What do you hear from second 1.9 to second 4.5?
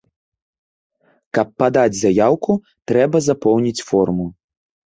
заяўку, трэба запоўніць форму.